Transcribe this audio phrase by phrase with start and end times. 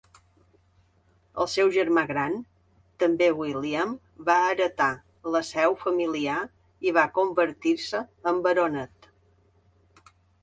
[1.43, 2.37] El seu germà gran,
[3.03, 3.91] també William
[4.31, 4.87] va heretà
[5.35, 6.39] la seu familiar
[6.91, 7.99] i va convertir-se
[8.33, 9.09] en baronet.